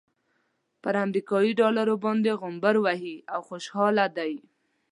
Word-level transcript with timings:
پر 0.81 0.95
امريکايي 1.05 1.51
ډالرو 1.59 1.95
باندې 2.05 2.37
غومبر 2.39 2.75
وهي 2.83 3.15
او 3.33 3.39
خوشحاله 3.49 4.05
دی. 4.17 4.33